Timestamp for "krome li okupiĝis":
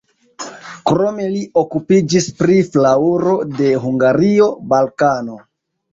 0.91-2.29